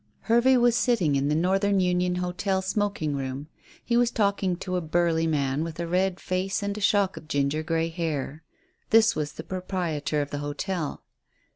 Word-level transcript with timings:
Hervey 0.21 0.57
was 0.57 0.75
sitting 0.75 1.15
in 1.15 1.29
the 1.29 1.35
Northern 1.35 1.79
Union 1.79 2.15
Hotel 2.15 2.63
smoking 2.63 3.15
room. 3.15 3.49
He 3.85 3.95
was 3.95 4.09
talking 4.09 4.55
to 4.55 4.75
a 4.75 4.81
burly 4.81 5.27
man, 5.27 5.63
with 5.63 5.79
a 5.79 5.85
red 5.85 6.19
face 6.19 6.63
and 6.63 6.75
a 6.75 6.81
shock 6.81 7.17
of 7.17 7.27
ginger 7.27 7.61
grey 7.61 7.89
hair. 7.89 8.41
This 8.89 9.15
was 9.15 9.33
the 9.33 9.43
proprietor 9.43 10.19
of 10.23 10.31
the 10.31 10.39
hotel. 10.39 11.03